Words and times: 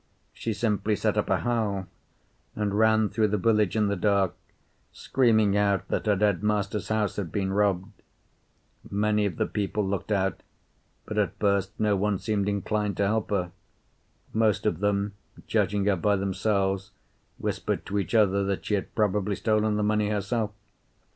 She 0.33 0.51
simply 0.51 0.95
set 0.95 1.15
up 1.15 1.29
a 1.29 1.41
howl 1.41 1.85
and 2.55 2.73
ran 2.75 3.09
through 3.09 3.27
the 3.27 3.37
village 3.37 3.75
in 3.75 3.85
the 3.85 3.95
dark, 3.95 4.33
screaming 4.91 5.55
out 5.55 5.87
that 5.89 6.07
her 6.07 6.15
dead 6.15 6.41
master's 6.41 6.87
house 6.87 7.17
had 7.17 7.31
been 7.31 7.53
robbed. 7.53 7.93
Many 8.89 9.27
of 9.27 9.35
the 9.35 9.45
people 9.45 9.85
looked 9.87 10.11
out, 10.11 10.41
but 11.05 11.19
at 11.19 11.37
first 11.37 11.79
no 11.79 11.95
one 11.95 12.17
seemed 12.17 12.49
inclined 12.49 12.97
to 12.97 13.05
help 13.05 13.29
her. 13.29 13.51
Most 14.33 14.65
of 14.65 14.79
them, 14.79 15.13
judging 15.45 15.85
her 15.85 15.95
by 15.97 16.15
themselves, 16.15 16.89
whispered 17.37 17.85
to 17.85 17.99
each 17.99 18.15
other 18.15 18.43
that 18.43 18.65
she 18.65 18.73
had 18.73 18.95
probably 18.95 19.35
stolen 19.35 19.75
the 19.75 19.83
money 19.83 20.09
herself. 20.09 20.49